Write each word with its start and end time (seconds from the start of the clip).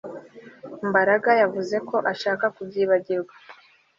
Mbaraga 0.89 1.29
yavuze 1.41 1.75
ko 1.89 1.95
ashaka 2.11 2.45
kubyibagirwa 2.55 3.33